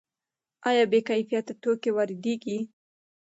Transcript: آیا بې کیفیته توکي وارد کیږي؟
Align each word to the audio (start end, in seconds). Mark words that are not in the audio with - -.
آیا 0.69 0.83
بې 0.91 0.99
کیفیته 1.07 1.53
توکي 1.61 1.89
وارد 1.93 2.17
کیږي؟ 2.23 2.57